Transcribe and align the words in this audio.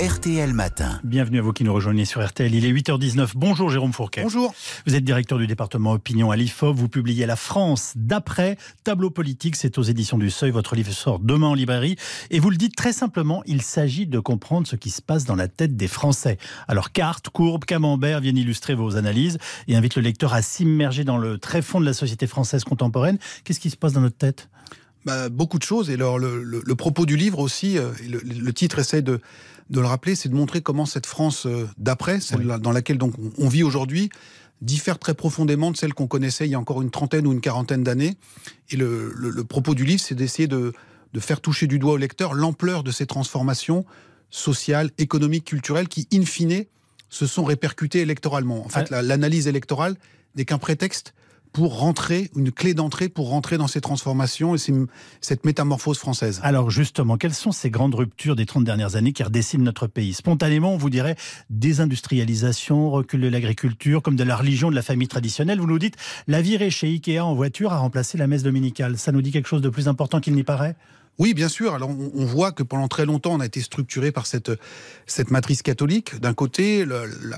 RTL 0.00 0.52
Matin. 0.52 1.00
Bienvenue 1.02 1.40
à 1.40 1.42
vous 1.42 1.52
qui 1.52 1.64
nous 1.64 1.74
rejoignez 1.74 2.04
sur 2.04 2.24
RTL. 2.24 2.54
Il 2.54 2.64
est 2.64 2.72
8h19. 2.72 3.32
Bonjour 3.34 3.68
Jérôme 3.68 3.92
Fourquet. 3.92 4.22
Bonjour. 4.22 4.54
Vous 4.86 4.94
êtes 4.94 5.02
directeur 5.02 5.38
du 5.38 5.48
département 5.48 5.90
opinion 5.90 6.30
à 6.30 6.36
l'IFOP. 6.36 6.72
Vous 6.72 6.88
publiez 6.88 7.26
La 7.26 7.34
France 7.34 7.94
d'après, 7.96 8.58
tableau 8.84 9.10
politique. 9.10 9.56
C'est 9.56 9.76
aux 9.76 9.82
éditions 9.82 10.16
du 10.16 10.30
Seuil. 10.30 10.52
Votre 10.52 10.76
livre 10.76 10.92
sort 10.92 11.18
demain 11.18 11.48
en 11.48 11.54
librairie. 11.54 11.96
Et 12.30 12.38
vous 12.38 12.50
le 12.50 12.56
dites 12.56 12.76
très 12.76 12.92
simplement, 12.92 13.42
il 13.46 13.60
s'agit 13.60 14.06
de 14.06 14.20
comprendre 14.20 14.68
ce 14.68 14.76
qui 14.76 14.90
se 14.90 15.02
passe 15.02 15.24
dans 15.24 15.34
la 15.34 15.48
tête 15.48 15.76
des 15.76 15.88
Français. 15.88 16.38
Alors 16.68 16.92
cartes, 16.92 17.28
courbes, 17.30 17.64
camembert 17.64 18.20
viennent 18.20 18.38
illustrer 18.38 18.76
vos 18.76 18.96
analyses 18.96 19.38
et 19.66 19.74
invitent 19.74 19.96
le 19.96 20.02
lecteur 20.02 20.32
à 20.32 20.42
s'immerger 20.42 21.02
dans 21.02 21.18
le 21.18 21.38
très 21.38 21.60
fond 21.60 21.80
de 21.80 21.86
la 21.86 21.92
société 21.92 22.28
française 22.28 22.62
contemporaine. 22.62 23.18
Qu'est-ce 23.42 23.58
qui 23.58 23.70
se 23.70 23.76
passe 23.76 23.94
dans 23.94 24.02
notre 24.02 24.18
tête? 24.18 24.48
Bah, 25.04 25.28
beaucoup 25.28 25.58
de 25.58 25.64
choses. 25.64 25.90
Et 25.90 25.94
alors, 25.94 26.18
le, 26.18 26.42
le, 26.42 26.62
le, 26.64 26.74
propos 26.74 27.06
du 27.06 27.16
livre 27.16 27.38
aussi, 27.38 27.78
euh, 27.78 27.90
le, 28.08 28.20
le, 28.20 28.52
titre 28.52 28.78
essaie 28.78 29.02
de, 29.02 29.20
de 29.70 29.80
le 29.80 29.86
rappeler, 29.86 30.14
c'est 30.14 30.28
de 30.28 30.34
montrer 30.34 30.60
comment 30.60 30.86
cette 30.86 31.06
France 31.06 31.46
euh, 31.46 31.68
d'après, 31.78 32.20
celle 32.20 32.50
oui. 32.50 32.60
dans 32.60 32.72
laquelle 32.72 32.98
donc 32.98 33.14
on, 33.18 33.44
on 33.44 33.48
vit 33.48 33.62
aujourd'hui, 33.62 34.10
diffère 34.60 34.98
très 34.98 35.14
profondément 35.14 35.70
de 35.70 35.76
celle 35.76 35.94
qu'on 35.94 36.06
connaissait 36.06 36.46
il 36.46 36.50
y 36.50 36.54
a 36.54 36.58
encore 36.58 36.82
une 36.82 36.90
trentaine 36.90 37.26
ou 37.26 37.32
une 37.32 37.40
quarantaine 37.40 37.84
d'années. 37.84 38.16
Et 38.70 38.76
le, 38.76 39.44
propos 39.48 39.74
du 39.74 39.84
livre, 39.84 40.00
c'est 40.00 40.14
d'essayer 40.14 40.48
de, 40.48 40.72
de 41.12 41.20
faire 41.20 41.40
toucher 41.40 41.66
du 41.66 41.78
doigt 41.78 41.92
au 41.92 41.96
lecteur 41.96 42.34
l'ampleur 42.34 42.82
de 42.82 42.90
ces 42.90 43.06
transformations 43.06 43.84
sociales, 44.30 44.90
économiques, 44.98 45.44
culturelles 45.44 45.88
qui, 45.88 46.06
in 46.12 46.24
fine, 46.24 46.64
se 47.08 47.26
sont 47.26 47.44
répercutées 47.44 48.00
électoralement. 48.00 48.64
En 48.64 48.68
fait, 48.68 48.90
l'analyse 48.90 49.48
électorale 49.48 49.96
n'est 50.36 50.44
qu'un 50.44 50.58
prétexte 50.58 51.14
pour 51.52 51.78
rentrer, 51.78 52.30
une 52.36 52.52
clé 52.52 52.74
d'entrée 52.74 53.08
pour 53.08 53.28
rentrer 53.28 53.58
dans 53.58 53.66
ces 53.66 53.80
transformations 53.80 54.54
et 54.54 54.58
cette 55.20 55.44
métamorphose 55.44 55.98
française. 55.98 56.40
Alors 56.42 56.70
justement, 56.70 57.16
quelles 57.16 57.34
sont 57.34 57.52
ces 57.52 57.70
grandes 57.70 57.94
ruptures 57.94 58.36
des 58.36 58.46
30 58.46 58.64
dernières 58.64 58.96
années 58.96 59.12
qui 59.12 59.22
redéciment 59.22 59.64
notre 59.64 59.86
pays? 59.86 60.14
Spontanément, 60.14 60.72
on 60.72 60.76
vous 60.76 60.90
dirait 60.90 61.16
désindustrialisation, 61.50 62.90
recul 62.90 63.20
de 63.20 63.28
l'agriculture, 63.28 64.02
comme 64.02 64.16
de 64.16 64.24
la 64.24 64.36
religion 64.36 64.70
de 64.70 64.74
la 64.74 64.82
famille 64.82 65.08
traditionnelle. 65.08 65.60
Vous 65.60 65.66
nous 65.66 65.78
dites, 65.78 65.96
la 66.26 66.42
virée 66.42 66.70
chez 66.70 66.88
Ikea 66.88 67.20
en 67.20 67.34
voiture 67.34 67.72
a 67.72 67.78
remplacé 67.78 68.18
la 68.18 68.26
messe 68.26 68.42
dominicale. 68.42 68.98
Ça 68.98 69.12
nous 69.12 69.22
dit 69.22 69.32
quelque 69.32 69.48
chose 69.48 69.62
de 69.62 69.68
plus 69.68 69.88
important 69.88 70.20
qu'il 70.20 70.34
n'y 70.34 70.44
paraît? 70.44 70.76
Oui, 71.18 71.34
bien 71.34 71.48
sûr. 71.48 71.74
Alors, 71.74 71.90
on, 71.90 72.12
on, 72.14 72.24
voit 72.24 72.52
que 72.52 72.62
pendant 72.62 72.86
très 72.86 73.04
longtemps, 73.04 73.34
on 73.34 73.40
a 73.40 73.46
été 73.46 73.60
structuré 73.60 74.12
par 74.12 74.26
cette, 74.26 74.52
cette 75.06 75.32
matrice 75.32 75.62
catholique. 75.62 76.20
D'un 76.20 76.32
côté, 76.32 76.86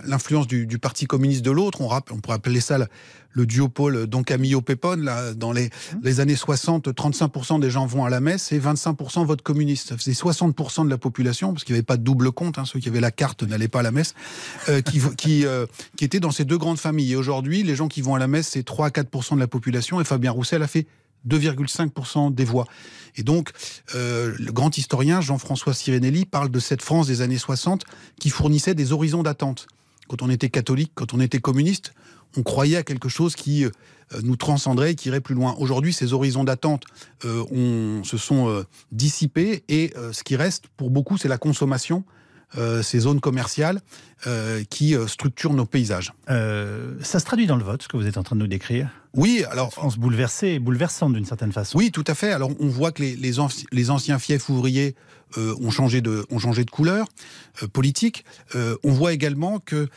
l'influence 0.05 0.47
du, 0.47 0.67
du, 0.67 0.79
Parti 0.79 1.07
communiste 1.07 1.43
de 1.43 1.51
l'autre. 1.51 1.81
On, 1.81 1.91
on, 1.91 2.21
pourrait 2.21 2.37
appeler 2.37 2.61
ça 2.61 2.77
le, 2.77 2.87
le 3.33 3.47
duopole 3.47 4.07
Don 4.07 4.23
Camillo 4.23 4.61
Pépone. 4.61 5.03
Là, 5.03 5.33
dans 5.33 5.53
les, 5.53 5.67
mmh. 5.67 5.97
les 6.03 6.21
années 6.21 6.37
60, 6.37 6.89
35% 6.89 7.59
des 7.59 7.71
gens 7.71 7.87
vont 7.87 8.05
à 8.05 8.11
la 8.11 8.21
messe 8.21 8.53
et 8.53 8.61
25% 8.61 9.25
votent 9.25 9.41
communiste. 9.41 9.97
Faisait 9.97 10.13
60% 10.13 10.85
de 10.85 10.91
la 10.91 10.99
population, 10.99 11.53
parce 11.55 11.65
qu'il 11.65 11.73
n'y 11.75 11.79
avait 11.79 11.85
pas 11.85 11.97
de 11.97 12.03
double 12.03 12.33
compte. 12.33 12.59
Hein, 12.59 12.65
ceux 12.67 12.81
qui 12.81 12.89
avaient 12.89 13.01
la 13.01 13.11
carte 13.11 13.43
n'allaient 13.45 13.69
pas 13.69 13.81
à 13.81 13.85
la 13.85 13.93
messe, 13.93 14.15
euh, 14.69 14.83
qui, 14.83 15.01
qui, 15.17 15.47
euh, 15.47 15.65
qui 15.97 16.05
étaient 16.05 16.21
dans 16.21 16.33
ces 16.33 16.45
deux 16.45 16.59
grandes 16.59 16.79
familles. 16.79 17.13
Et 17.13 17.17
aujourd'hui, 17.17 17.63
les 17.63 17.77
gens 17.77 17.89
qui 17.89 18.03
vont 18.03 18.15
à 18.15 18.19
la 18.19 18.29
messe, 18.29 18.49
c'est 18.49 18.63
3 18.63 18.89
à 18.89 18.91
4% 18.91 19.37
de 19.37 19.41
la 19.41 19.49
population. 19.49 20.03
Et 20.03 20.05
Fabien 20.05 20.33
Roussel 20.33 20.63
a 20.63 20.67
fait 20.67 20.87
2,5% 21.29 22.35
des 22.35 22.45
voix. 22.45 22.67
Et 23.17 23.23
donc, 23.23 23.51
euh, 23.95 24.35
le 24.39 24.53
grand 24.53 24.77
historien 24.77 25.21
Jean-François 25.21 25.75
Sirinelli 25.75 26.25
parle 26.27 26.51
de 26.51 26.59
cette 26.59 26.83
France 26.83 27.07
des 27.07 27.23
années 27.23 27.39
60 27.39 27.85
qui 28.19 28.31
fournissait 28.31 28.75
des 28.75 28.93
horizons 28.93 29.23
d'attente. 29.23 29.67
Quand 30.09 30.23
on 30.23 30.31
était 30.31 30.49
catholique, 30.49 30.93
quand 30.95 31.15
on 31.15 31.21
était 31.21 31.41
communiste, 31.41 31.93
on 32.37 32.43
croyait 32.43 32.77
à 32.77 32.83
quelque 32.83 33.09
chose 33.09 33.35
qui 33.35 33.65
euh, 33.65 33.71
nous 34.23 34.37
transcenderait 34.37 34.93
et 34.93 34.95
qui 34.95 35.09
irait 35.09 35.21
plus 35.21 35.35
loin. 35.35 35.55
Aujourd'hui, 35.59 35.93
ces 35.93 36.13
horizons 36.13 36.45
d'attente 36.45 36.85
euh, 37.25 38.03
se 38.03 38.17
sont 38.17 38.65
dissipés 38.93 39.65
et 39.69 39.93
ce 40.13 40.23
qui 40.23 40.37
reste 40.37 40.65
pour 40.77 40.91
beaucoup, 40.91 41.19
c'est 41.19 41.29
la 41.29 41.39
consommation. 41.39 42.05
Euh, 42.59 42.83
ces 42.83 42.99
zones 43.01 43.21
commerciales 43.21 43.81
euh, 44.27 44.65
qui 44.69 44.97
euh, 44.97 45.07
structurent 45.07 45.53
nos 45.53 45.67
paysages. 45.67 46.13
ça 46.27 47.21
se 47.21 47.25
traduit 47.25 47.47
dans 47.47 47.57
le 47.57 47.63
vote, 47.63 47.83
ce 47.83 47.89
que 47.89 47.97
vous 47.97 48.07
êtes 48.07 48.17
en 48.17 48.25
train 48.25 48.35
de 48.35 48.41
nous 48.41 48.49
décrire? 48.49 48.89
Oui, 49.15 49.45
alors... 49.51 49.73
France 49.73 49.99
bouleversée 49.99 50.49
et 50.49 50.59
bouleversante 50.59 51.13
d'une 51.13 51.25
certaine 51.25 51.53
façon. 51.53 51.79
Oui, 51.79 51.91
tout 51.93 52.05
à 52.07 52.15
fait. 52.15 52.33
Alors 52.33 52.51
on 52.59 52.69
voit 52.69 52.91
que 52.91 53.03
les, 53.03 53.15
les, 53.15 53.39
anci 53.39 53.67
les 53.71 53.91
anciens 53.91 54.19
fiefs 54.19 54.49
ouvriers 54.49 54.97
euh, 55.39 55.55
ont, 55.61 55.71
changé 55.71 56.01
de, 56.01 56.27
ont 56.31 56.41
changé 56.41 56.65
de 56.65 56.71
couleur 56.71 57.07
euh, 57.63 57.69
politique. 57.69 58.25
Euh, 58.57 58.77
on 58.83 58.93
voit 58.93 59.13
également 59.13 59.61
que... 59.61 59.89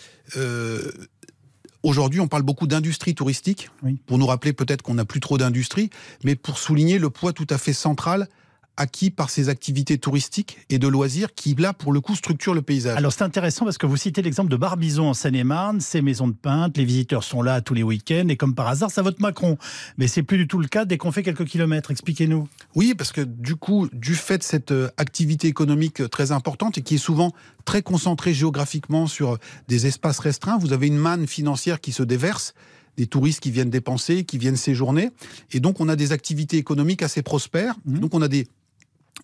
Aujourd'hui, 1.81 2.21
on 2.21 2.29
parle 2.29 2.43
beaucoup 2.43 2.65
d'industrie 2.65 3.13
touristique, 3.13 3.69
oui. 3.83 3.99
pour 4.05 4.17
nous 4.17 4.25
rappeler 4.25 4.53
peut-être 4.53 4.81
qu'on 4.81 4.93
n'a 4.93 5.03
plus 5.03 5.19
trop 5.19 5.37
d'industrie, 5.37 5.89
mais 6.23 6.37
pour 6.37 6.57
souligner 6.57 6.97
le 6.97 7.09
poids 7.09 7.33
tout 7.33 7.47
à 7.49 7.57
fait 7.57 7.73
central 7.73 8.29
acquis 8.77 9.11
par 9.11 9.29
ces 9.29 9.49
activités 9.49 9.97
touristiques 9.97 10.57
et 10.69 10.79
de 10.79 10.87
loisirs 10.87 11.33
qui, 11.33 11.53
là, 11.55 11.73
pour 11.73 11.93
le 11.93 12.01
coup, 12.01 12.15
structurent 12.15 12.53
le 12.53 12.61
paysage. 12.61 12.97
Alors, 12.97 13.13
c'est 13.13 13.23
intéressant 13.23 13.65
parce 13.65 13.77
que 13.77 13.85
vous 13.85 13.97
citez 13.97 14.21
l'exemple 14.21 14.49
de 14.49 14.57
Barbizon 14.57 15.09
en 15.09 15.13
Seine-et-Marne, 15.13 15.79
ces 15.81 16.01
maisons 16.01 16.27
de 16.27 16.33
peintre, 16.33 16.79
les 16.79 16.85
visiteurs 16.85 17.23
sont 17.23 17.41
là 17.41 17.61
tous 17.61 17.73
les 17.73 17.83
week-ends 17.83 18.27
et 18.29 18.37
comme 18.37 18.55
par 18.55 18.67
hasard, 18.67 18.91
ça 18.91 19.01
vote 19.01 19.19
Macron. 19.19 19.57
Mais 19.97 20.07
c'est 20.07 20.23
plus 20.23 20.37
du 20.37 20.47
tout 20.47 20.59
le 20.59 20.67
cas 20.67 20.85
dès 20.85 20.97
qu'on 20.97 21.11
fait 21.11 21.23
quelques 21.23 21.45
kilomètres. 21.45 21.91
Expliquez-nous. 21.91 22.47
Oui, 22.75 22.93
parce 22.97 23.11
que 23.11 23.21
du 23.21 23.55
coup, 23.55 23.89
du 23.93 24.15
fait 24.15 24.39
de 24.39 24.43
cette 24.43 24.71
euh, 24.71 24.89
activité 24.97 25.47
économique 25.47 26.09
très 26.09 26.31
importante 26.31 26.77
et 26.77 26.81
qui 26.81 26.95
est 26.95 26.99
souvent 26.99 27.31
très 27.65 27.81
concentrée 27.81 28.33
géographiquement 28.33 29.07
sur 29.07 29.37
des 29.67 29.85
espaces 29.87 30.19
restreints, 30.19 30.57
vous 30.57 30.73
avez 30.73 30.87
une 30.87 30.97
manne 30.97 31.27
financière 31.27 31.79
qui 31.79 31.91
se 31.91 32.03
déverse 32.03 32.53
des 32.97 33.07
touristes 33.07 33.39
qui 33.39 33.51
viennent 33.51 33.69
dépenser, 33.69 34.23
qui 34.23 34.37
viennent 34.37 34.55
séjourner. 34.55 35.11
Et 35.51 35.59
donc, 35.59 35.79
on 35.79 35.89
a 35.89 35.95
des 35.95 36.11
activités 36.11 36.57
économiques 36.57 37.01
assez 37.01 37.21
prospères. 37.21 37.75
Mmh. 37.85 37.99
Donc, 37.99 38.13
on 38.13 38.21
a 38.21 38.27
des 38.27 38.47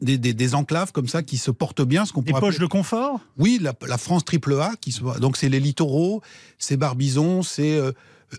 des, 0.02 0.18
des, 0.18 0.34
des, 0.34 0.56
enclaves 0.56 0.92
comme 0.92 1.08
ça 1.08 1.24
qui 1.24 1.38
se 1.38 1.52
portent 1.52 1.82
bien. 1.82 2.06
Ce 2.06 2.14
qu'on 2.14 2.22
des 2.22 2.32
poches 2.32 2.56
appeler... 2.56 2.60
de 2.60 2.66
confort? 2.66 3.20
Oui, 3.38 3.60
la, 3.62 3.74
la, 3.88 3.98
France 3.98 4.26
triple 4.26 4.54
A. 4.60 4.74
Qui 4.80 4.92
se... 4.92 5.02
Donc 5.20 5.38
c'est 5.38 5.50
les 5.50 5.60
littoraux, 5.60 6.22
c'est 6.58 6.78
Barbizon, 6.78 7.44
c'est 7.44 7.76
euh, 7.76 7.92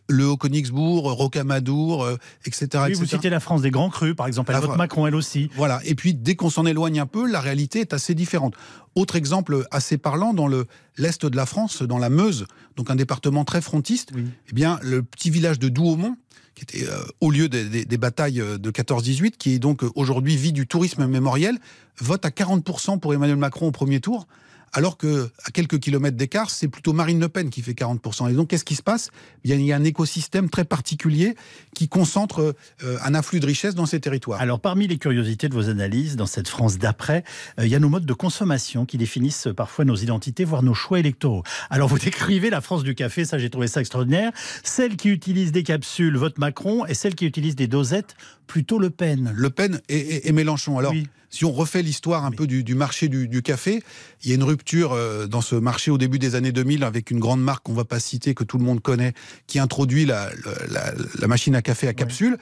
le 0.08 0.26
Haut-Königsbourg, 0.26 1.12
Rocamadour, 1.12 2.04
euh, 2.04 2.16
etc., 2.44 2.68
oui, 2.74 2.90
etc. 2.90 3.00
Vous 3.00 3.06
citez 3.06 3.30
la 3.30 3.40
France 3.40 3.62
des 3.62 3.70
grands 3.70 3.90
crus, 3.90 4.14
par 4.14 4.26
exemple, 4.26 4.52
elle 4.54 4.60
vote 4.60 4.76
Macron, 4.76 5.06
elle 5.06 5.14
aussi. 5.14 5.50
Voilà, 5.56 5.80
et 5.84 5.94
puis 5.94 6.14
dès 6.14 6.34
qu'on 6.34 6.50
s'en 6.50 6.66
éloigne 6.66 7.00
un 7.00 7.06
peu, 7.06 7.30
la 7.30 7.40
réalité 7.40 7.80
est 7.80 7.92
assez 7.92 8.14
différente. 8.14 8.54
Autre 8.94 9.16
exemple 9.16 9.66
assez 9.70 9.98
parlant, 9.98 10.34
dans 10.34 10.48
l'est 10.48 11.26
de 11.26 11.36
la 11.36 11.46
France, 11.46 11.82
dans 11.82 11.98
la 11.98 12.10
Meuse, 12.10 12.46
donc 12.76 12.90
un 12.90 12.96
département 12.96 13.44
très 13.44 13.60
frontiste, 13.60 14.10
oui. 14.14 14.24
eh 14.48 14.52
bien, 14.52 14.78
le 14.82 15.02
petit 15.02 15.30
village 15.30 15.58
de 15.58 15.68
Douaumont, 15.68 16.16
qui 16.54 16.62
était 16.62 16.88
euh, 16.88 17.02
au 17.20 17.30
lieu 17.30 17.48
des, 17.48 17.64
des, 17.64 17.84
des 17.84 17.98
batailles 17.98 18.42
de 18.42 18.70
14-18, 18.70 19.32
qui 19.32 19.54
est 19.54 19.58
donc 19.58 19.82
aujourd'hui 19.94 20.36
vie 20.36 20.52
du 20.52 20.66
tourisme 20.66 21.06
mémoriel, 21.06 21.58
vote 22.00 22.24
à 22.24 22.30
40% 22.30 22.98
pour 22.98 23.14
Emmanuel 23.14 23.36
Macron 23.36 23.68
au 23.68 23.72
premier 23.72 24.00
tour, 24.00 24.26
alors 24.72 24.96
que 24.96 25.30
à 25.44 25.50
quelques 25.50 25.78
kilomètres 25.78 26.16
d'écart, 26.16 26.50
c'est 26.50 26.68
plutôt 26.68 26.92
Marine 26.92 27.20
Le 27.20 27.28
Pen 27.28 27.50
qui 27.50 27.62
fait 27.62 27.72
40%. 27.72 28.30
Et 28.30 28.34
donc, 28.34 28.48
qu'est-ce 28.48 28.64
qui 28.64 28.76
se 28.76 28.82
passe? 28.82 29.10
Il 29.44 29.50
y, 29.50 29.52
a, 29.52 29.56
il 29.56 29.64
y, 29.64 29.72
a, 29.72 29.76
un 29.76 29.84
écosystème 29.84 30.48
très 30.48 30.64
particulier 30.64 31.34
qui 31.74 31.88
concentre 31.88 32.54
euh, 32.84 32.98
un 33.04 33.14
afflux 33.14 33.40
de 33.40 33.46
richesse 33.46 33.74
dans 33.74 33.86
ces 33.86 34.00
territoires. 34.00 34.40
Alors, 34.40 34.60
parmi 34.60 34.86
les 34.86 34.98
curiosités 34.98 35.48
de 35.48 35.54
vos 35.54 35.68
analyses 35.68 36.16
dans 36.16 36.26
cette 36.26 36.48
France 36.48 36.78
d'après, 36.78 37.24
euh, 37.58 37.66
il 37.66 37.70
y 37.70 37.74
a 37.74 37.78
nos 37.78 37.88
modes 37.88 38.06
de 38.06 38.12
consommation 38.12 38.86
qui 38.86 38.98
définissent 38.98 39.48
parfois 39.56 39.84
nos 39.84 39.96
identités, 39.96 40.44
voire 40.44 40.62
nos 40.62 40.74
choix 40.74 40.98
électoraux. 40.98 41.42
Alors, 41.68 41.88
vous 41.88 41.98
décrivez 42.04 42.50
la 42.50 42.60
France 42.60 42.84
du 42.84 42.94
café, 42.94 43.24
ça 43.24 43.38
j'ai 43.38 43.50
trouvé 43.50 43.66
ça 43.66 43.80
extraordinaire. 43.80 44.32
Celle 44.62 44.96
qui 44.96 45.08
utilise 45.08 45.52
des 45.52 45.62
capsules 45.62 46.16
vote 46.16 46.38
Macron 46.38 46.86
et 46.86 46.94
celle 46.94 47.14
qui 47.14 47.26
utilise 47.26 47.56
des 47.56 47.66
dosettes 47.66 48.14
plutôt 48.46 48.78
Le 48.78 48.90
Pen. 48.90 49.32
Le 49.34 49.50
Pen 49.50 49.80
et, 49.88 49.98
et, 49.98 50.28
et 50.28 50.32
Mélenchon. 50.32 50.78
Alors, 50.78 50.92
oui 50.92 51.08
si 51.30 51.44
on 51.44 51.52
refait 51.52 51.82
l'histoire 51.82 52.24
un 52.24 52.32
peu 52.32 52.46
du, 52.46 52.64
du 52.64 52.74
marché 52.74 53.08
du, 53.08 53.28
du, 53.28 53.42
café, 53.42 53.82
il 54.22 54.28
y 54.28 54.32
a 54.32 54.34
une 54.34 54.42
rupture 54.42 54.92
euh, 54.92 55.26
dans 55.26 55.40
ce 55.40 55.54
marché 55.54 55.90
au 55.90 55.98
début 55.98 56.18
des 56.18 56.34
années 56.34 56.52
2000 56.52 56.84
avec 56.84 57.10
une 57.10 57.20
grande 57.20 57.42
marque 57.42 57.64
qu'on 57.64 57.72
va 57.72 57.84
pas 57.84 58.00
citer, 58.00 58.34
que 58.34 58.44
tout 58.44 58.58
le 58.58 58.64
monde 58.64 58.82
connaît, 58.82 59.14
qui 59.46 59.58
introduit 59.58 60.04
la, 60.04 60.30
la, 60.68 60.92
la 61.18 61.26
machine 61.28 61.54
à 61.54 61.62
café 61.62 61.88
à 61.88 61.94
capsule. 61.94 62.36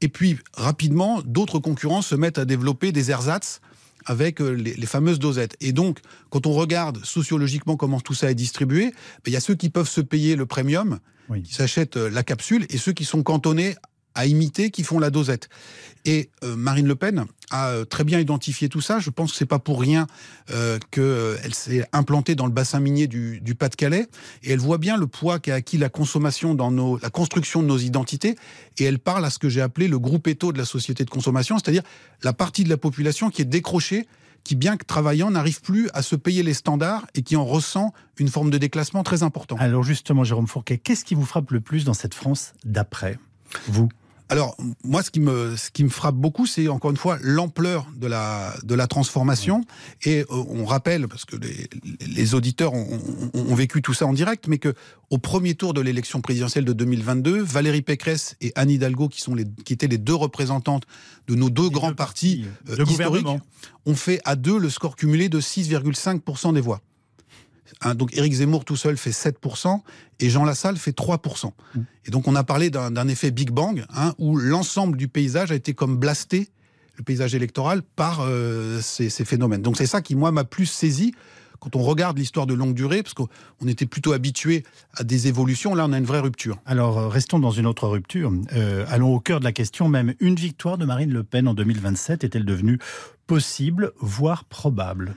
Et 0.00 0.08
puis, 0.08 0.38
rapidement, 0.54 1.22
d'autres 1.24 1.60
concurrents 1.60 2.02
se 2.02 2.16
mettent 2.16 2.38
à 2.38 2.44
développer 2.44 2.90
des 2.90 3.10
ersatz 3.10 3.60
avec 4.04 4.40
euh, 4.40 4.50
les, 4.50 4.74
les, 4.74 4.86
fameuses 4.86 5.18
dosettes. 5.18 5.56
Et 5.60 5.72
donc, 5.72 6.00
quand 6.30 6.46
on 6.46 6.52
regarde 6.52 7.04
sociologiquement 7.04 7.76
comment 7.76 8.00
tout 8.00 8.14
ça 8.14 8.30
est 8.30 8.34
distribué, 8.34 8.86
ben, 8.86 8.94
il 9.28 9.32
y 9.32 9.36
a 9.36 9.40
ceux 9.40 9.54
qui 9.54 9.70
peuvent 9.70 9.88
se 9.88 10.00
payer 10.00 10.36
le 10.36 10.46
premium, 10.46 10.98
oui. 11.28 11.42
qui 11.42 11.54
s'achètent 11.54 11.96
euh, 11.96 12.10
la 12.10 12.22
capsule, 12.22 12.66
et 12.70 12.78
ceux 12.78 12.92
qui 12.92 13.04
sont 13.04 13.22
cantonnés 13.22 13.76
à 14.14 14.26
imiter 14.26 14.70
qui 14.70 14.82
font 14.82 14.98
la 14.98 15.10
dosette. 15.10 15.48
Et 16.04 16.30
euh, 16.42 16.56
Marine 16.56 16.86
Le 16.86 16.96
Pen 16.96 17.26
a 17.50 17.68
euh, 17.68 17.84
très 17.84 18.04
bien 18.04 18.18
identifié 18.18 18.68
tout 18.68 18.80
ça. 18.80 18.98
Je 18.98 19.10
pense 19.10 19.32
que 19.32 19.38
c'est 19.38 19.46
pas 19.46 19.58
pour 19.58 19.80
rien 19.80 20.06
euh, 20.50 20.78
qu'elle 20.90 21.54
s'est 21.54 21.86
implantée 21.92 22.34
dans 22.34 22.46
le 22.46 22.52
bassin 22.52 22.80
minier 22.80 23.06
du, 23.06 23.54
Pas-de-Calais 23.54 24.08
et 24.42 24.52
elle 24.52 24.58
voit 24.58 24.78
bien 24.78 24.96
le 24.96 25.06
poids 25.06 25.38
qu'a 25.38 25.54
acquis 25.54 25.78
la 25.78 25.88
consommation 25.88 26.54
dans 26.54 26.70
la 26.96 27.10
construction 27.10 27.62
de 27.62 27.68
nos 27.68 27.78
identités 27.78 28.36
et 28.78 28.84
elle 28.84 28.98
parle 28.98 29.24
à 29.24 29.30
ce 29.30 29.38
que 29.38 29.48
j'ai 29.48 29.60
appelé 29.60 29.86
le 29.86 29.98
groupe 29.98 30.26
étau 30.26 30.52
de 30.52 30.58
la 30.58 30.64
société 30.64 31.04
de 31.04 31.10
consommation, 31.10 31.58
c'est-à-dire 31.58 31.82
la 32.22 32.32
partie 32.32 32.64
de 32.64 32.68
la 32.68 32.76
population 32.76 33.30
qui 33.30 33.42
est 33.42 33.46
décrochée 33.46 34.06
qui, 34.44 34.56
bien 34.56 34.76
que 34.76 34.84
travaillant, 34.84 35.30
n'arrive 35.30 35.60
plus 35.60 35.88
à 35.94 36.02
se 36.02 36.16
payer 36.16 36.42
les 36.42 36.54
standards 36.54 37.06
et 37.14 37.22
qui 37.22 37.36
en 37.36 37.44
ressent 37.44 37.92
une 38.18 38.28
forme 38.28 38.50
de 38.50 38.58
déclassement 38.58 39.02
très 39.02 39.22
important. 39.22 39.56
Alors 39.58 39.84
justement, 39.84 40.24
Jérôme 40.24 40.48
Fourquet, 40.48 40.78
qu'est-ce 40.78 41.04
qui 41.04 41.14
vous 41.14 41.24
frappe 41.24 41.52
le 41.52 41.60
plus 41.60 41.84
dans 41.84 41.94
cette 41.94 42.14
France 42.14 42.54
d'après? 42.64 43.18
Vous? 43.68 43.88
Alors, 44.32 44.56
moi, 44.82 45.02
ce 45.02 45.10
qui 45.10 45.20
me, 45.20 45.58
ce 45.58 45.70
qui 45.70 45.84
me 45.84 45.90
frappe 45.90 46.14
beaucoup, 46.14 46.46
c'est 46.46 46.66
encore 46.68 46.90
une 46.90 46.96
fois 46.96 47.18
l'ampleur 47.20 47.86
de 47.94 48.06
la, 48.06 48.54
de 48.62 48.74
la 48.74 48.86
transformation. 48.86 49.60
Et 50.04 50.20
euh, 50.20 50.24
on 50.30 50.64
rappelle, 50.64 51.06
parce 51.06 51.26
que 51.26 51.36
les, 51.36 51.68
les 52.06 52.34
auditeurs 52.34 52.72
ont, 52.72 52.98
ont, 53.34 53.54
vécu 53.54 53.82
tout 53.82 53.92
ça 53.92 54.06
en 54.06 54.14
direct, 54.14 54.48
mais 54.48 54.56
que 54.56 54.72
au 55.10 55.18
premier 55.18 55.54
tour 55.54 55.74
de 55.74 55.82
l'élection 55.82 56.22
présidentielle 56.22 56.64
de 56.64 56.72
2022, 56.72 57.42
Valérie 57.42 57.82
Pécresse 57.82 58.36
et 58.40 58.52
Anne 58.54 58.70
Hidalgo, 58.70 59.10
qui, 59.10 59.20
sont 59.20 59.34
les, 59.34 59.44
qui 59.66 59.74
étaient 59.74 59.86
les 59.86 59.98
deux 59.98 60.14
représentantes 60.14 60.84
de 61.28 61.34
nos 61.34 61.50
deux 61.50 61.68
grands 61.68 61.92
partis, 61.92 62.46
euh, 62.70 62.82
historiques, 62.86 63.26
ont 63.84 63.94
fait 63.94 64.22
à 64.24 64.34
deux 64.34 64.58
le 64.58 64.70
score 64.70 64.96
cumulé 64.96 65.28
de 65.28 65.42
6,5% 65.42 66.54
des 66.54 66.62
voix. 66.62 66.80
Hein, 67.82 67.94
donc 67.94 68.16
Éric 68.16 68.32
Zemmour 68.34 68.64
tout 68.64 68.76
seul 68.76 68.96
fait 68.96 69.10
7% 69.10 69.80
et 70.20 70.30
Jean 70.30 70.44
Lassalle 70.44 70.76
fait 70.76 70.96
3%. 70.96 71.46
Mmh. 71.46 71.80
Et 72.06 72.10
donc 72.10 72.28
on 72.28 72.34
a 72.34 72.44
parlé 72.44 72.70
d'un 72.70 73.08
effet 73.08 73.30
Big 73.30 73.50
Bang 73.50 73.84
hein, 73.94 74.14
où 74.18 74.36
l'ensemble 74.36 74.96
du 74.96 75.08
paysage 75.08 75.52
a 75.52 75.54
été 75.54 75.74
comme 75.74 75.96
blasté, 75.96 76.50
le 76.96 77.04
paysage 77.04 77.34
électoral, 77.34 77.82
par 77.82 78.20
euh, 78.20 78.80
ces, 78.80 79.10
phénomènes. 79.24 79.62
Donc 79.62 79.76
c'est 79.76 79.86
ça 79.86 80.02
qui, 80.02 80.14
moi, 80.14 80.30
m'a 80.32 80.44
plus 80.44 80.66
saisi 80.66 81.14
quand 81.60 81.76
on 81.76 81.82
regarde 81.82 82.18
l'histoire 82.18 82.48
de 82.48 82.54
longue 82.54 82.74
durée, 82.74 83.04
parce 83.04 83.14
qu'on 83.14 83.28
était 83.68 83.86
plutôt 83.86 84.12
habitué 84.12 84.64
à 84.94 85.04
des 85.04 85.28
évolutions, 85.28 85.76
là 85.76 85.86
on 85.86 85.92
a 85.92 85.98
une 85.98 86.04
vraie 86.04 86.18
rupture. 86.18 86.58
Alors 86.66 86.98
euh, 86.98 87.06
restons 87.06 87.38
dans 87.38 87.52
une 87.52 87.66
autre 87.66 87.86
rupture. 87.86 88.32
Euh, 88.52 88.84
allons 88.88 89.14
au 89.14 89.20
cœur 89.20 89.38
de 89.38 89.44
la 89.44 89.52
question 89.52 89.88
même. 89.88 90.14
Une 90.18 90.34
victoire 90.34 90.76
de 90.76 90.84
Marine 90.84 91.12
Le 91.12 91.22
Pen 91.22 91.46
en 91.46 91.54
2027 91.54 92.24
est-elle 92.24 92.44
devenue 92.44 92.80
possible, 93.28 93.92
voire 94.00 94.44
probable? 94.44 95.14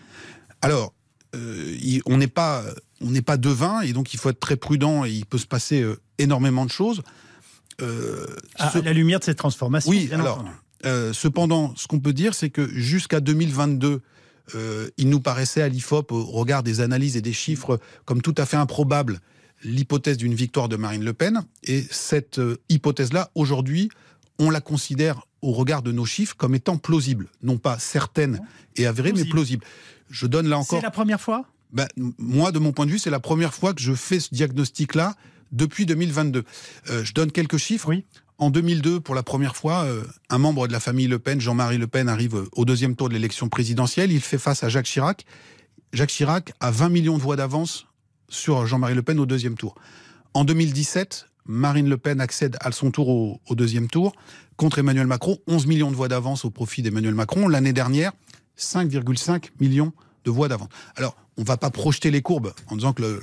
Alors, 0.62 0.94
euh, 1.36 2.00
on 2.06 2.18
n'est 2.18 2.28
pas 2.28 2.64
on 3.02 3.12
n'est 3.12 3.22
pas 3.22 3.38
devin 3.38 3.82
et 3.82 3.94
donc 3.94 4.14
il 4.14 4.20
faut 4.20 4.30
être 4.30 4.40
très 4.40 4.56
prudent 4.56 5.06
et 5.06 5.12
il 5.12 5.26
peut 5.26 5.38
se 5.38 5.46
passer 5.46 5.82
euh, 5.82 6.00
énormément 6.18 6.66
de 6.66 6.72
choses. 6.72 7.04
Euh, 7.82 8.26
à 8.58 8.72
la 8.80 8.94
lumière 8.94 9.20
de 9.20 9.26
cette 9.26 9.38
transformation. 9.38 9.92
Oui, 9.92 10.10
alors 10.14 10.44
cependant, 11.14 11.74
ce 11.76 11.88
qu'on 11.88 12.00
peut 12.00 12.14
dire, 12.14 12.34
c'est 12.36 12.50
que 12.50 12.70
jusqu'à 12.70 13.20
2022, 13.20 14.02
il 14.98 15.10
nous 15.10 15.20
paraissait 15.20 15.62
à 15.64 15.68
l'IFOP, 15.68 16.12
au 16.12 16.24
regard 16.24 16.64
des 16.64 16.80
analyses 16.80 17.18
et 17.18 17.22
des 17.22 17.34
chiffres, 17.34 17.80
comme 18.06 18.22
tout 18.22 18.36
à 18.38 18.46
fait 18.46 18.56
improbable 18.56 19.20
l'hypothèse 19.64 20.18
d'une 20.18 20.36
victoire 20.36 20.70
de 20.70 20.78
Marine 20.78 21.04
Le 21.04 21.12
Pen. 21.12 21.44
Et 21.64 21.84
cette 21.90 22.40
hypothèse-là, 22.70 23.32
aujourd'hui, 23.36 23.90
on 24.40 24.50
la 24.52 24.62
considère 24.62 25.24
au 25.42 25.52
regard 25.52 25.82
de 25.82 25.92
nos 25.92 26.06
chiffres 26.06 26.36
comme 26.38 26.56
étant 26.56 26.78
plausible, 26.78 27.28
non 27.44 27.58
pas 27.58 27.78
certaine 27.80 28.40
et 28.78 28.86
avérée, 28.86 29.12
mais 29.14 29.26
plausible. 29.26 29.66
Je 30.10 30.28
donne 30.28 30.48
là 30.48 30.57
encore. 30.57 30.80
C'est 30.80 30.86
la 30.86 30.92
première 30.92 31.22
fois 31.22 31.46
ben, 31.72 31.88
Moi, 32.18 32.52
de 32.52 32.60
mon 32.60 32.72
point 32.72 32.86
de 32.86 32.92
vue, 32.92 33.00
c'est 33.00 33.10
la 33.10 33.19
première 33.19 33.54
fois 33.54 33.74
que 33.74 33.81
je 33.81 33.94
fais 33.94 34.19
ce 34.19 34.34
diagnostic-là 34.34 35.16
depuis 35.52 35.86
2022. 35.86 36.44
Euh, 36.90 37.04
je 37.04 37.13
donne 37.13 37.31
quelques 37.31 37.57
chiffres. 37.57 37.90
Oui. 37.90 38.06
En 38.38 38.50
2002, 38.50 39.00
pour 39.00 39.16
la 39.16 39.24
première 39.24 39.56
fois, 39.56 39.84
euh, 39.84 40.04
un 40.30 40.38
membre 40.38 40.68
de 40.68 40.74
la 40.74 40.81
famille 40.81 41.07
Le 41.07 41.19
Pen, 41.19 41.40
Jean-Marie 41.40 41.78
Le 41.78 41.88
Pen, 41.88 42.10
arrive 42.10 42.44
au 42.52 42.66
deuxième 42.66 42.96
tour 42.96 43.07
de 43.07 43.13
l'élection 43.13 43.48
présidentielle. 43.48 44.12
Il 44.12 44.19
fait 44.19 44.38
face 44.38 44.63
à 44.63 44.69
Jacques 44.69 44.88
Chirac. 44.88 45.25
Jacques 45.94 46.10
Chirac 46.10 46.54
a 46.60 46.72
20 46.72 46.90
millions 46.90 47.18
de 47.18 47.24
voix 47.24 47.38
d'avance 47.38 47.88
sur 48.28 48.66
Jean-Marie 48.66 48.96
Le 48.96 49.04
Pen 49.04 49.19
au 49.19 49.25
deuxième 49.25 49.56
tour. 49.56 49.75
En 50.34 50.44
2017, 50.44 51.28
Marine 51.46 51.88
Le 51.88 51.98
Pen 51.98 52.19
accède 52.19 52.58
à 52.60 52.72
son 52.74 52.92
tour 52.92 53.08
au, 53.08 53.40
au 53.48 53.56
deuxième 53.56 53.88
tour 53.88 54.13
contre 54.58 54.80
Emmanuel 54.80 55.08
Macron. 55.08 55.38
11 55.48 55.68
millions 55.68 55.92
de 55.92 55.96
voix 55.96 56.10
d'avance 56.10 56.44
au 56.44 56.50
profit 56.50 56.81
d'Emmanuel 56.81 57.13
Macron. 57.16 57.48
L'année 57.48 57.74
dernière, 57.74 58.12
5,5 58.57 59.50
millions 59.60 59.94
de 60.24 60.31
voix 60.31 60.48
d'avance. 60.48 60.69
Alors, 60.96 61.16
on 61.38 61.42
ne 61.42 61.46
va 61.46 61.57
pas 61.57 61.69
projeter 61.69 62.12
les 62.12 62.22
courbes 62.22 62.54
en 62.68 62.75
disant 62.75 62.94
que 62.94 63.22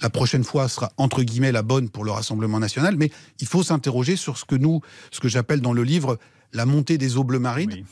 la 0.00 0.10
prochaine 0.10 0.44
fois 0.44 0.68
sera 0.68 0.92
entre 0.96 1.22
guillemets 1.22 1.52
la 1.52 1.62
bonne 1.62 1.88
pour 1.88 2.04
le 2.04 2.10
Rassemblement 2.10 2.60
national, 2.60 2.96
mais 2.96 3.10
il 3.40 3.46
faut 3.46 3.62
s'interroger 3.62 4.16
sur 4.16 4.38
ce 4.38 4.44
que 4.44 4.54
nous, 4.54 4.80
ce 5.10 5.20
que 5.20 5.28
j'appelle 5.28 5.60
dans 5.60 5.72
le 5.72 5.82
livre 5.82 6.18
la 6.54 6.64
montée 6.64 6.96
des 6.96 7.18
eaux 7.18 7.24
bleues 7.24 7.38
marines, 7.38 7.84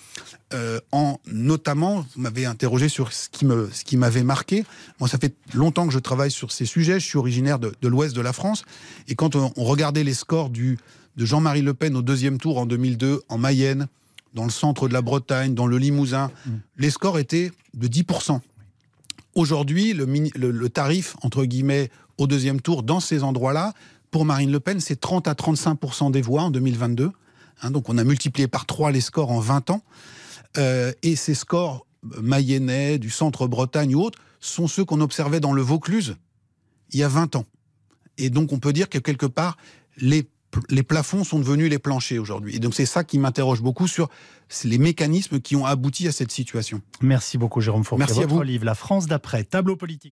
euh, 0.54 0.80
en 0.90 1.20
notamment, 1.26 2.06
vous 2.14 2.22
m'avez 2.22 2.46
interrogé 2.46 2.88
sur 2.88 3.12
ce 3.12 3.28
qui 3.28 3.44
me, 3.44 3.68
ce 3.70 3.84
qui 3.84 3.98
m'avait 3.98 4.22
marqué. 4.22 4.64
Moi, 4.98 5.10
ça 5.10 5.18
fait 5.18 5.34
longtemps 5.52 5.86
que 5.86 5.92
je 5.92 5.98
travaille 5.98 6.30
sur 6.30 6.52
ces 6.52 6.64
sujets. 6.64 6.98
Je 6.98 7.04
suis 7.04 7.18
originaire 7.18 7.58
de, 7.58 7.74
l'ouest 7.82 8.16
de 8.16 8.20
la 8.22 8.32
France, 8.32 8.64
et 9.08 9.14
quand 9.14 9.36
on, 9.36 9.52
on 9.56 9.64
regardait 9.64 10.04
les 10.04 10.14
scores 10.14 10.48
du, 10.48 10.78
de 11.16 11.24
Jean-Marie 11.26 11.62
Le 11.62 11.74
Pen 11.74 11.96
au 11.96 12.02
deuxième 12.02 12.38
tour 12.38 12.58
en 12.58 12.66
2002 12.66 13.22
en 13.28 13.38
Mayenne, 13.38 13.88
dans 14.34 14.44
le 14.44 14.50
centre 14.50 14.88
de 14.88 14.92
la 14.92 15.02
Bretagne, 15.02 15.54
dans 15.54 15.66
le 15.66 15.78
Limousin, 15.78 16.30
mm. 16.46 16.50
les 16.78 16.90
scores 16.90 17.18
étaient 17.18 17.50
de 17.74 17.88
10%. 17.88 18.40
Aujourd'hui, 19.34 19.92
le, 19.92 20.68
tarif, 20.68 21.16
entre 21.22 21.44
guillemets, 21.44 21.90
au 22.16 22.26
deuxième 22.26 22.60
tour, 22.60 22.82
dans 22.82 23.00
ces 23.00 23.22
endroits-là, 23.22 23.74
pour 24.10 24.24
Marine 24.24 24.50
Le 24.50 24.60
Pen, 24.60 24.80
c'est 24.80 24.98
30 24.98 25.28
à 25.28 25.34
35% 25.34 26.10
des 26.10 26.22
voix 26.22 26.42
en 26.42 26.50
2022. 26.50 27.10
Hein, 27.62 27.70
donc 27.70 27.88
on 27.88 27.98
a 27.98 28.04
multiplié 28.04 28.48
par 28.48 28.64
3 28.64 28.92
les 28.92 29.02
scores 29.02 29.30
en 29.30 29.40
20 29.40 29.70
ans. 29.70 29.82
Euh, 30.56 30.92
et 31.02 31.16
ces 31.16 31.34
scores 31.34 31.86
mayennais, 32.02 32.98
du 32.98 33.10
centre 33.10 33.46
Bretagne 33.46 33.94
ou 33.94 34.02
autres, 34.02 34.18
sont 34.40 34.68
ceux 34.68 34.84
qu'on 34.84 35.00
observait 35.00 35.40
dans 35.40 35.52
le 35.52 35.62
Vaucluse 35.62 36.16
il 36.92 37.00
y 37.00 37.02
a 37.02 37.08
20 37.08 37.36
ans. 37.36 37.44
Et 38.16 38.30
donc 38.30 38.52
on 38.52 38.58
peut 38.58 38.72
dire 38.72 38.88
que 38.88 38.98
quelque 38.98 39.26
part, 39.26 39.56
les 39.98 40.28
les 40.68 40.82
plafonds 40.82 41.24
sont 41.24 41.38
devenus 41.38 41.70
les 41.70 41.78
planchers 41.78 42.20
aujourd'hui. 42.20 42.56
Et 42.56 42.58
donc 42.58 42.74
c'est 42.74 42.86
ça 42.86 43.04
qui 43.04 43.18
m'interroge 43.18 43.62
beaucoup 43.62 43.88
sur 43.88 44.08
les 44.64 44.78
mécanismes 44.78 45.40
qui 45.40 45.56
ont 45.56 45.66
abouti 45.66 46.08
à 46.08 46.12
cette 46.12 46.32
situation. 46.32 46.80
Merci 47.00 47.38
beaucoup 47.38 47.60
Jérôme 47.60 47.84
Fourquet. 47.84 48.04
Merci 48.06 48.22
à 48.22 48.26
vous. 48.26 48.42
livre 48.42 48.64
La 48.64 48.74
France 48.74 49.06
d'après, 49.06 49.44
tableau 49.44 49.76
politique. 49.76 50.14